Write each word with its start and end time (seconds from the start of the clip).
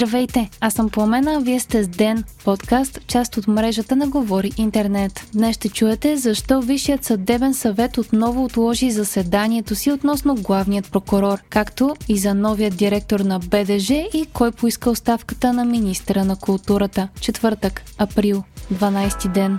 Здравейте, 0.00 0.50
аз 0.60 0.74
съм 0.74 0.88
Пламена, 0.88 1.40
вие 1.40 1.60
сте 1.60 1.84
с 1.84 1.88
Ден, 1.88 2.24
подкаст, 2.44 3.00
част 3.06 3.36
от 3.36 3.48
мрежата 3.48 3.96
на 3.96 4.08
Говори 4.08 4.50
Интернет. 4.56 5.26
Днес 5.32 5.56
ще 5.56 5.68
чуете 5.68 6.16
защо 6.16 6.60
Висшият 6.60 7.04
съдебен 7.04 7.54
съвет 7.54 7.98
отново 7.98 8.44
отложи 8.44 8.90
заседанието 8.90 9.74
си 9.74 9.92
относно 9.92 10.34
главният 10.34 10.90
прокурор, 10.92 11.38
както 11.50 11.96
и 12.08 12.18
за 12.18 12.34
новият 12.34 12.76
директор 12.76 13.20
на 13.20 13.38
БДЖ 13.38 13.94
и 14.14 14.26
кой 14.32 14.52
поиска 14.52 14.90
оставката 14.90 15.52
на 15.52 15.64
министра 15.64 16.24
на 16.24 16.36
културата. 16.36 17.08
Четвъртък, 17.20 17.82
април, 17.98 18.42
12 18.74 19.32
ден 19.32 19.58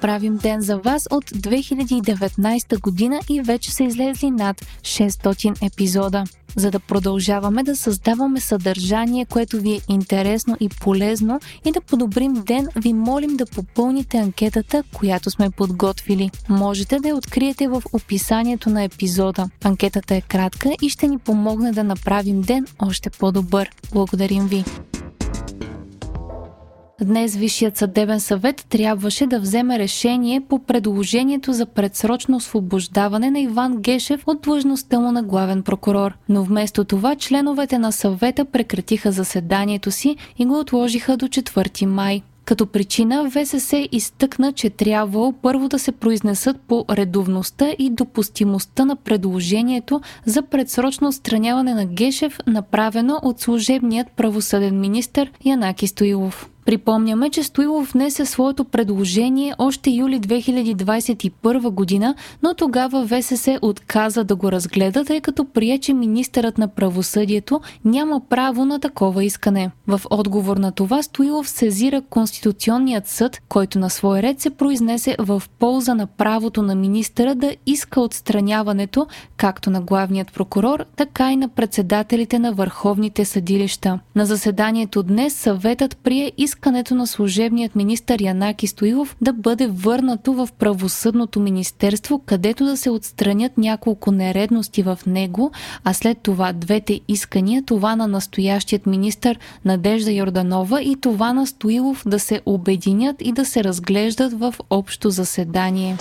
правим 0.00 0.36
ден 0.36 0.60
за 0.60 0.78
вас 0.78 1.08
от 1.10 1.24
2019 1.24 2.80
година 2.80 3.20
и 3.28 3.40
вече 3.40 3.72
са 3.72 3.84
излезли 3.84 4.30
над 4.30 4.66
600 4.82 5.66
епизода. 5.66 6.24
За 6.56 6.70
да 6.70 6.80
продължаваме 6.80 7.62
да 7.62 7.76
създаваме 7.76 8.40
съдържание, 8.40 9.24
което 9.24 9.60
ви 9.60 9.72
е 9.72 9.80
интересно 9.88 10.56
и 10.60 10.68
полезно 10.68 11.40
и 11.64 11.72
да 11.72 11.80
подобрим 11.80 12.32
ден, 12.32 12.68
ви 12.76 12.92
молим 12.92 13.36
да 13.36 13.46
попълните 13.46 14.18
анкетата, 14.18 14.82
която 14.94 15.30
сме 15.30 15.50
подготвили. 15.50 16.30
Можете 16.48 17.00
да 17.00 17.08
я 17.08 17.16
откриете 17.16 17.68
в 17.68 17.82
описанието 17.92 18.70
на 18.70 18.82
епизода. 18.82 19.48
Анкетата 19.64 20.14
е 20.14 20.20
кратка 20.20 20.70
и 20.82 20.88
ще 20.88 21.08
ни 21.08 21.18
помогне 21.18 21.72
да 21.72 21.84
направим 21.84 22.40
ден 22.40 22.66
още 22.78 23.10
по-добър. 23.10 23.70
Благодарим 23.92 24.46
ви! 24.46 24.64
Днес 27.04 27.36
Висшият 27.36 27.76
съдебен 27.76 28.20
съвет 28.20 28.66
трябваше 28.68 29.26
да 29.26 29.40
вземе 29.40 29.78
решение 29.78 30.40
по 30.40 30.58
предложението 30.58 31.52
за 31.52 31.66
предсрочно 31.66 32.36
освобождаване 32.36 33.30
на 33.30 33.40
Иван 33.40 33.76
Гешев 33.76 34.22
от 34.26 34.42
длъжността 34.42 35.00
му 35.00 35.12
на 35.12 35.22
главен 35.22 35.62
прокурор. 35.62 36.12
Но 36.28 36.44
вместо 36.44 36.84
това 36.84 37.16
членовете 37.16 37.78
на 37.78 37.92
съвета 37.92 38.44
прекратиха 38.44 39.12
заседанието 39.12 39.90
си 39.90 40.16
и 40.38 40.46
го 40.46 40.58
отложиха 40.58 41.16
до 41.16 41.26
4 41.26 41.86
май. 41.86 42.22
Като 42.44 42.66
причина 42.66 43.30
ВСС 43.30 43.88
изтъкна, 43.92 44.52
че 44.52 44.70
трябвало 44.70 45.32
първо 45.32 45.68
да 45.68 45.78
се 45.78 45.92
произнесат 45.92 46.60
по 46.60 46.84
редовността 46.90 47.70
и 47.78 47.90
допустимостта 47.90 48.84
на 48.84 48.96
предложението 48.96 50.00
за 50.26 50.42
предсрочно 50.42 51.08
отстраняване 51.08 51.74
на 51.74 51.86
Гешев, 51.86 52.38
направено 52.46 53.20
от 53.22 53.40
служебният 53.40 54.06
правосъден 54.16 54.80
министр 54.80 55.26
Янаки 55.44 55.86
Стоилов. 55.86 56.50
Припомняме, 56.64 57.30
че 57.30 57.42
Стоилов 57.42 57.92
внесе 57.92 58.26
своето 58.26 58.64
предложение 58.64 59.54
още 59.58 59.90
юли 59.90 60.20
2021 60.20 61.70
година, 61.70 62.14
но 62.42 62.54
тогава 62.54 63.06
ВСС 63.06 63.58
отказа 63.62 64.24
да 64.24 64.36
го 64.36 64.52
разгледа, 64.52 65.04
тъй 65.04 65.20
като 65.20 65.44
прие, 65.44 65.78
че 65.78 65.92
министърът 65.92 66.58
на 66.58 66.68
правосъдието 66.68 67.60
няма 67.84 68.20
право 68.28 68.64
на 68.64 68.80
такова 68.80 69.24
искане. 69.24 69.70
В 69.86 70.00
отговор 70.10 70.56
на 70.56 70.72
това 70.72 71.02
Стоилов 71.02 71.48
сезира 71.48 72.02
Конституционният 72.02 73.06
съд, 73.06 73.42
който 73.48 73.78
на 73.78 73.90
свой 73.90 74.22
ред 74.22 74.40
се 74.40 74.50
произнесе 74.50 75.16
в 75.18 75.42
полза 75.58 75.94
на 75.94 76.06
правото 76.06 76.62
на 76.62 76.74
министъра 76.74 77.34
да 77.34 77.54
иска 77.66 78.00
отстраняването 78.00 79.06
както 79.36 79.70
на 79.70 79.80
главният 79.80 80.32
прокурор, 80.32 80.84
така 80.96 81.32
и 81.32 81.36
на 81.36 81.48
председателите 81.48 82.38
на 82.38 82.52
върховните 82.52 83.24
съдилища. 83.24 84.00
На 84.16 84.26
заседанието 84.26 85.02
днес 85.02 85.34
съветът 85.34 85.96
прие 85.96 86.32
иск 86.38 86.53
искането 86.54 86.94
на 86.94 87.06
служебният 87.06 87.74
министър 87.74 88.22
Янаки 88.22 88.66
Стоилов 88.66 89.16
да 89.20 89.32
бъде 89.32 89.66
върнато 89.66 90.32
в 90.32 90.48
правосъдното 90.58 91.40
министерство, 91.40 92.18
където 92.26 92.64
да 92.64 92.76
се 92.76 92.90
отстранят 92.90 93.58
няколко 93.58 94.12
нередности 94.12 94.82
в 94.82 94.98
него, 95.06 95.52
а 95.84 95.94
след 95.94 96.18
това 96.18 96.52
двете 96.52 97.00
искания, 97.08 97.62
това 97.66 97.96
на 97.96 98.08
настоящият 98.08 98.86
министър 98.86 99.38
Надежда 99.64 100.12
Йорданова 100.12 100.82
и 100.82 100.96
това 101.00 101.32
на 101.32 101.46
Стоилов 101.46 102.02
да 102.06 102.18
се 102.18 102.40
обединят 102.46 103.16
и 103.20 103.32
да 103.32 103.44
се 103.44 103.64
разглеждат 103.64 104.32
в 104.32 104.54
общо 104.70 105.10
заседание. 105.10 105.96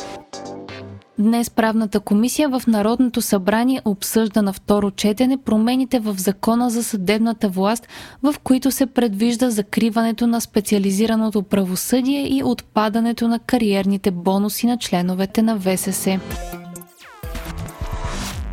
Днес 1.20 1.50
правната 1.50 2.00
комисия 2.00 2.50
в 2.50 2.62
Народното 2.68 3.22
събрание 3.22 3.82
обсъжда 3.86 4.42
на 4.42 4.54
второ 4.54 4.92
четене 4.92 5.38
промените 5.38 6.00
в 6.00 6.16
закона 6.18 6.70
за 6.70 6.84
съдебната 6.84 7.50
власт, 7.50 7.88
в 8.24 8.36
които 8.44 8.72
се 8.72 8.86
предвижда 8.86 9.50
закриването 9.50 10.28
на 10.28 10.42
специализираното 10.42 11.44
правосъдие 11.44 12.38
и 12.38 12.44
отпадането 12.44 13.28
на 13.28 13.40
кариерните 13.40 14.12
бонуси 14.12 14.68
на 14.68 14.78
членовете 14.78 15.42
на 15.42 15.60
ВСС. 15.60 16.20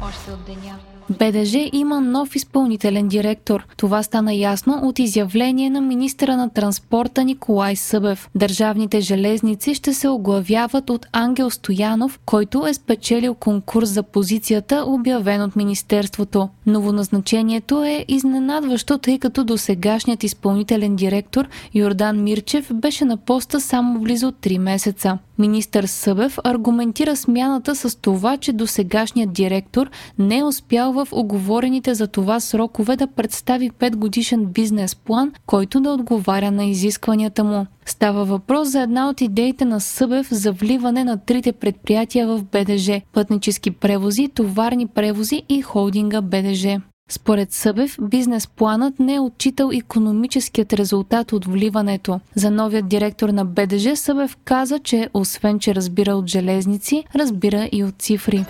Още 0.02 0.30
от 0.32 0.44
деня. 0.46 0.89
БДЖ 1.10 1.70
има 1.72 2.00
нов 2.00 2.36
изпълнителен 2.36 3.08
директор. 3.08 3.66
Това 3.76 4.02
стана 4.02 4.34
ясно 4.34 4.80
от 4.82 4.98
изявление 4.98 5.70
на 5.70 5.80
министра 5.80 6.36
на 6.36 6.50
транспорта 6.50 7.24
Николай 7.24 7.76
Събев. 7.76 8.28
Държавните 8.34 9.00
железници 9.00 9.74
ще 9.74 9.94
се 9.94 10.08
оглавяват 10.08 10.90
от 10.90 11.06
Ангел 11.12 11.50
Стоянов, 11.50 12.20
който 12.26 12.66
е 12.66 12.74
спечелил 12.74 13.34
конкурс 13.34 13.88
за 13.88 14.02
позицията, 14.02 14.84
обявен 14.86 15.42
от 15.42 15.56
Министерството. 15.56 16.48
Новоназначението 16.66 17.84
е 17.84 18.04
изненадващо, 18.08 18.98
тъй 18.98 19.18
като 19.18 19.44
до 19.44 19.58
сегашният 19.58 20.24
изпълнителен 20.24 20.96
директор 20.96 21.48
Йордан 21.74 22.22
Мирчев 22.22 22.74
беше 22.74 23.04
на 23.04 23.16
поста 23.16 23.60
само 23.60 24.00
близо 24.00 24.32
3 24.32 24.58
месеца. 24.58 25.18
Министър 25.40 25.84
Събев 25.84 26.38
аргументира 26.44 27.16
смяната 27.16 27.74
с 27.74 28.00
това, 28.00 28.36
че 28.36 28.52
до 28.52 28.66
сегашният 28.66 29.32
директор 29.32 29.90
не 30.18 30.38
е 30.38 30.44
успял 30.44 30.92
в 30.92 31.08
оговорените 31.12 31.94
за 31.94 32.06
това 32.06 32.40
срокове 32.40 32.96
да 32.96 33.06
представи 33.06 33.70
5 33.70 33.96
годишен 33.96 34.46
бизнес 34.46 34.94
план, 34.94 35.32
който 35.46 35.80
да 35.80 35.90
отговаря 35.90 36.50
на 36.50 36.64
изискванията 36.64 37.44
му. 37.44 37.66
Става 37.86 38.24
въпрос 38.24 38.68
за 38.68 38.80
една 38.80 39.08
от 39.08 39.20
идеите 39.20 39.64
на 39.64 39.80
Събев 39.80 40.28
за 40.30 40.52
вливане 40.52 41.04
на 41.04 41.16
трите 41.16 41.52
предприятия 41.52 42.26
в 42.26 42.44
БДЖ– 42.44 43.00
пътнически 43.12 43.70
превози, 43.70 44.28
товарни 44.34 44.86
превози 44.86 45.42
и 45.48 45.62
холдинга 45.62 46.20
БДЖ. 46.20 46.80
Според 47.10 47.52
Събев, 47.52 47.96
бизнес 48.02 48.46
планът 48.46 49.00
не 49.00 49.14
е 49.14 49.20
отчитал 49.20 49.70
економическият 49.74 50.72
резултат 50.72 51.32
от 51.32 51.44
вливането. 51.44 52.20
За 52.34 52.50
новият 52.50 52.88
директор 52.88 53.28
на 53.28 53.44
БДЖ 53.44 53.96
Събев 53.96 54.36
каза, 54.44 54.78
че 54.78 55.08
освен, 55.14 55.58
че 55.58 55.74
разбира 55.74 56.14
от 56.14 56.26
железници, 56.26 57.04
разбира 57.14 57.68
и 57.72 57.84
от 57.84 57.94
цифри. 57.98 58.44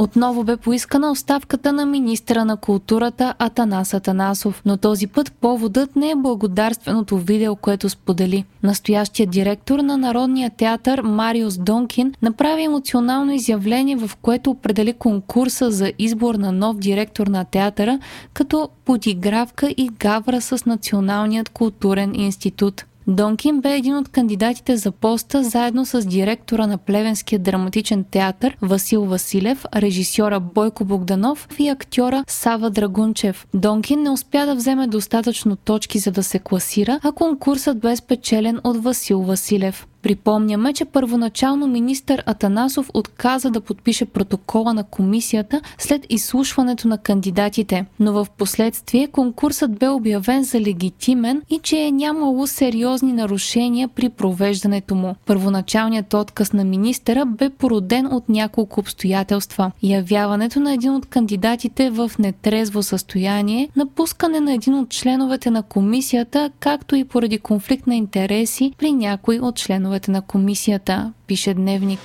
Отново 0.00 0.44
бе 0.44 0.56
поискана 0.56 1.10
оставката 1.10 1.72
на 1.72 1.86
министра 1.86 2.44
на 2.44 2.56
културата 2.56 3.34
Атанас 3.38 3.94
Атанасов, 3.94 4.62
но 4.66 4.76
този 4.76 5.06
път 5.06 5.32
поводът 5.32 5.96
не 5.96 6.10
е 6.10 6.16
благодарственото 6.16 7.16
видео, 7.16 7.56
което 7.56 7.88
сподели. 7.88 8.44
Настоящият 8.62 9.30
директор 9.30 9.78
на 9.78 9.96
Народния 9.96 10.50
театър 10.50 11.02
Мариус 11.02 11.58
Донкин 11.58 12.14
направи 12.22 12.62
емоционално 12.62 13.32
изявление, 13.32 13.96
в 13.96 14.10
което 14.22 14.50
определи 14.50 14.92
конкурса 14.92 15.70
за 15.70 15.92
избор 15.98 16.34
на 16.34 16.52
нов 16.52 16.78
директор 16.78 17.26
на 17.26 17.44
театъра 17.44 17.98
като 18.32 18.68
подигравка 18.84 19.74
и 19.76 19.88
гавра 19.98 20.40
с 20.40 20.66
Националният 20.66 21.48
културен 21.48 22.14
институт. 22.14 22.84
Донкин 23.10 23.60
бе 23.60 23.76
един 23.76 23.96
от 23.96 24.08
кандидатите 24.08 24.76
за 24.76 24.92
поста 24.92 25.44
заедно 25.44 25.86
с 25.86 26.06
директора 26.06 26.66
на 26.66 26.78
Плевенския 26.78 27.38
драматичен 27.38 28.04
театър 28.04 28.56
Васил 28.62 29.04
Василев, 29.04 29.64
режисьора 29.76 30.40
Бойко 30.40 30.84
Богданов 30.84 31.48
и 31.58 31.68
актьора 31.68 32.24
Сава 32.28 32.70
Драгунчев. 32.70 33.46
Донкин 33.54 34.02
не 34.02 34.10
успя 34.10 34.46
да 34.46 34.54
вземе 34.54 34.86
достатъчно 34.86 35.56
точки 35.56 35.98
за 35.98 36.10
да 36.10 36.22
се 36.22 36.38
класира, 36.38 37.00
а 37.02 37.12
конкурсът 37.12 37.80
бе 37.80 37.96
спечелен 37.96 38.60
от 38.64 38.84
Васил 38.84 39.22
Василев. 39.22 39.86
Припомняме, 40.02 40.72
че 40.72 40.84
първоначално 40.84 41.66
министър 41.66 42.22
Атанасов 42.26 42.90
отказа 42.94 43.50
да 43.50 43.60
подпише 43.60 44.04
протокола 44.04 44.74
на 44.74 44.84
комисията 44.84 45.60
след 45.78 46.06
изслушването 46.08 46.88
на 46.88 46.98
кандидатите, 46.98 47.86
но 48.00 48.12
в 48.12 48.26
последствие 48.38 49.06
конкурсът 49.06 49.78
бе 49.78 49.88
обявен 49.88 50.44
за 50.44 50.60
легитимен 50.60 51.42
и 51.50 51.58
че 51.62 51.76
е 51.76 51.90
нямало 51.90 52.46
сериозни 52.46 53.12
нарушения 53.12 53.88
при 53.88 54.08
провеждането 54.08 54.94
му. 54.94 55.14
Първоначалният 55.26 56.14
отказ 56.14 56.52
на 56.52 56.64
министъра 56.64 57.26
бе 57.26 57.50
породен 57.50 58.06
от 58.06 58.28
няколко 58.28 58.80
обстоятелства. 58.80 59.70
Явяването 59.82 60.60
на 60.60 60.72
един 60.72 60.94
от 60.94 61.06
кандидатите 61.06 61.90
в 61.90 62.10
нетрезво 62.18 62.82
състояние, 62.82 63.68
напускане 63.76 64.40
на 64.40 64.52
един 64.52 64.74
от 64.74 64.88
членовете 64.88 65.50
на 65.50 65.62
комисията, 65.62 66.50
както 66.60 66.96
и 66.96 67.04
поради 67.04 67.38
конфликт 67.38 67.86
на 67.86 67.96
интереси 67.96 68.72
при 68.78 68.92
някой 68.92 69.38
от 69.38 69.56
членовете 69.56 69.89
членовете 69.90 70.10
на 70.10 70.22
комисията, 70.22 71.12
пише 71.26 71.54
Дневник. 71.54 72.00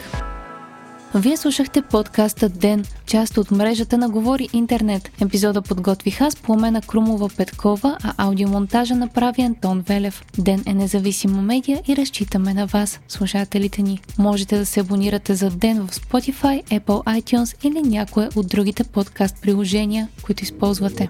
Вие 1.16 1.38
слушахте 1.38 1.82
подкаста 1.82 2.50
Ден, 2.50 2.86
част 3.06 3.38
от 3.38 3.52
мрежата 3.52 3.98
на 3.98 4.10
Говори 4.10 4.50
Интернет. 4.54 5.12
Епизода 5.22 5.62
подготвих 5.62 6.22
аз, 6.22 6.36
Пламена 6.36 6.82
Крумова 6.82 7.30
Петкова, 7.38 7.98
а 8.04 8.14
аудиомонтажа 8.18 8.96
направи 8.96 9.42
Антон 9.42 9.84
Велев. 9.88 10.26
Ден 10.38 10.64
е 10.66 10.74
независима 10.74 11.42
медия 11.42 11.82
и 11.88 11.96
разчитаме 11.96 12.54
на 12.54 12.66
вас, 12.66 13.00
слушателите 13.08 13.82
ни. 13.82 14.00
Можете 14.18 14.58
да 14.58 14.66
се 14.66 14.80
абонирате 14.80 15.36
за 15.36 15.50
Ден 15.50 15.88
в 15.88 15.92
Spotify, 15.92 16.64
Apple 16.64 17.22
iTunes 17.22 17.66
или 17.68 17.81
някое 17.81 18.30
от 18.36 18.48
другите 18.48 18.84
подкаст 18.84 19.42
приложения, 19.42 20.08
които 20.24 20.44
използвате. 20.44 21.10